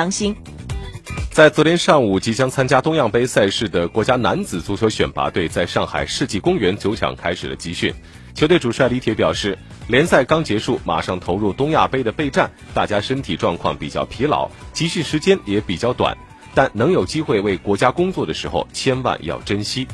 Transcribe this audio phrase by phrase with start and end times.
[0.00, 0.34] 当心。
[1.30, 7.92] 在昨天上午，即将参加东亚杯赛事的国家男子足球选拔队在上海世纪公园球场开始了集训。
[8.34, 9.58] 球队主帅李铁表示，
[9.88, 16.16] 联赛刚结束，马上投入东亚杯的备战，大家身体状况比较疲劳，集训时间也比较短，
[16.54, 19.86] 但能有机会为国家工作的时候，千万要珍惜。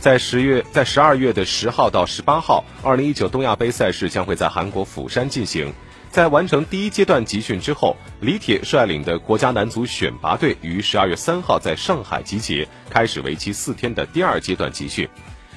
[0.00, 5.72] 在十月，在十二月的十号到十八号，二零一九东亚杯赛事将会在韩国釜山进行。
[6.14, 15.08] 在完成第一阶段集训之后，李铁率领的国家男足选拔队于十二月三号在上海集结，开始为期四天的第二阶段集训。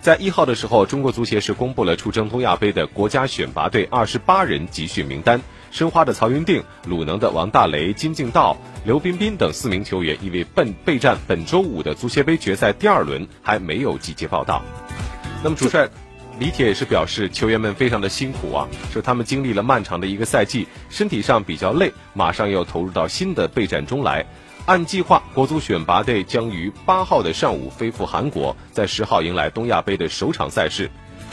[0.00, 5.40] 在一号的时候，中国足协是公布了出征东亚杯的国家选拔队二十八人集训名单。
[5.70, 14.64] 申花的曹云定、鲁能的王大雷、金敬道、刘彬彬等四名球员因为备备战本周五的足协杯决赛第二轮，还没有集结报道。
[15.44, 15.88] 那么主帅。
[16.40, 24.24] 李铁也是表示，球员们非常的辛苦啊，说他们经历了漫长的一个赛季，身体上比较累，马上要投入到新的备战中来。
[24.64, 30.90] 按计划，国足选拔队将于八号的上午飞赴韩国，在十号迎来东亚杯的首场赛事。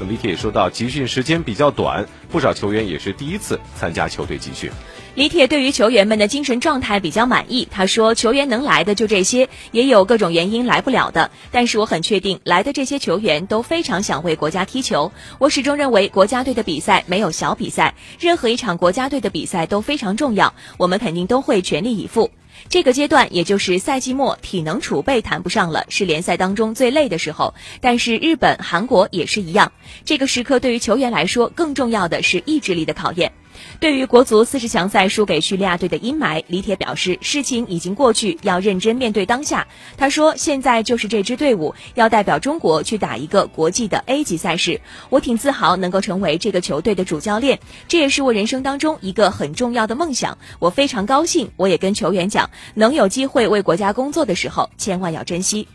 [0.00, 4.70] 那李铁也说到，集训时间比较短，不少球员也是第一次参加球队集训。
[5.14, 7.68] 李铁对于球员们的精神状态比较满意。
[7.70, 11.30] 他说：“球员能来的就这些，也有各种原因来不了的。
[11.50, 15.12] 但是我很确定，来的这些球员都非常想为国家踢球。
[15.38, 20.54] 我始终认为，国家队的比赛没有小比赛，任何一场国家队的比赛都非常重要。
[20.78, 22.30] 我们肯定都会全力以赴。
[22.68, 27.54] 这个阶段，也就是赛季末，体能储备谈不上了，是联赛当中最累的时候。
[27.80, 29.72] 但是日本、韩国也是一样。
[30.04, 33.32] 这个时刻对于球员来说，更重要的是意志力的考验。”
[33.78, 39.66] 对于国足四十强赛输给叙利亚队的阴霾，李铁表示，事情已经过去，要认真面对当下。
[39.96, 50.36] 他说：“现在就是这支队伍要代表中国去打一个国际的 A 级赛事，我挺自豪能够成为这个球队的主教练，这也是我人生当中一个很重要的梦想。
[50.58, 55.66] 我非常高兴，我也跟球员讲，能有机会为国家工作的时候，千万要珍惜。”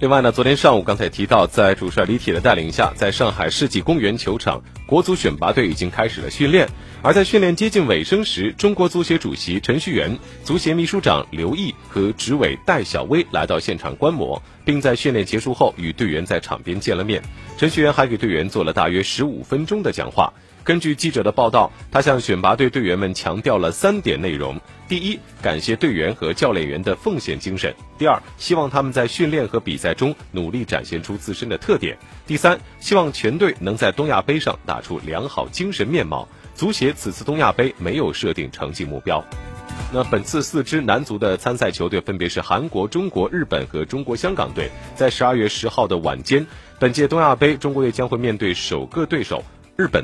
[0.00, 6.66] 另外呢，昨天上午刚才提到，在主帅李铁的带领下，在上海世纪公园球场，国足选拔队已经开始了训练。
[7.02, 17.22] 而在训练接近尾声时，中国足协主席陈戌源、足协秘书长刘毅和执委戴晓薇来到现场观摩，并在训练结束后与队员在场边见了面。
[17.58, 20.32] 陈戌源还给队员做了大约十五分钟的讲话。
[20.62, 36.28] 根据记者的报道，他向选拔队队员们强调了三点内容：第一，感谢队员和教练员的奉献精神；第二，希望他们在训练和比赛中努力展现出自身的特点；第三，希望全队能在东亚杯上打出良好精神面貌。
[36.54, 39.24] 足协此次东亚杯没有设定成绩目标。
[39.92, 44.70] 那本次四支男足的参赛球队分别是韩国、中国、日本和中国香港队。
[44.94, 46.46] 在十二月十号的晚间，
[46.78, 49.42] 本届东亚杯中国队将会面对首个对手
[49.76, 49.98] 日本。